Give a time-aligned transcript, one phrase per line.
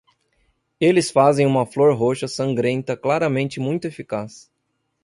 [0.79, 4.49] Eles fazem uma flor roxa sangrenta claramente muito eficaz.